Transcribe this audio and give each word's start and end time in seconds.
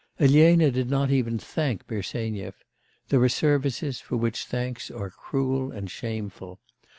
Elena 0.19 0.71
did 0.71 0.89
not 0.89 1.11
even 1.11 1.37
thank 1.37 1.85
Bersenyev; 1.85 2.55
there 3.09 3.21
are 3.21 3.29
services 3.29 3.99
for 3.99 4.17
which 4.17 4.45
thanks 4.45 4.89
are 4.89 5.11
cruel 5.11 5.71
and 5.71 5.91
shameful. 5.91 6.59